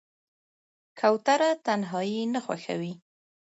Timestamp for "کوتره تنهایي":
0.99-2.21